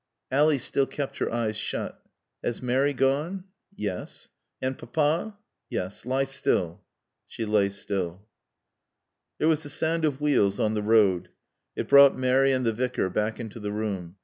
[0.31, 2.01] Ally still kept her eyes shut.
[2.43, 3.43] "Has Mary gone?"
[3.75, 5.37] "Yes." "And Papa?"
[5.69, 6.07] "Yes.
[6.07, 6.81] Lie still."
[7.27, 8.25] She lay still.
[9.37, 11.29] There was the sound of wheels on the road.
[11.75, 14.15] It brought Mary and the Vicar back into the room.